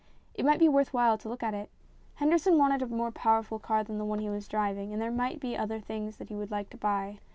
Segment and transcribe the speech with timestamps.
[0.33, 1.69] It might be worth while to look at it.
[2.15, 5.39] Henderson wanted a more powerful car than the one he was driving, and there might
[5.39, 7.19] be other things that he would like to buy.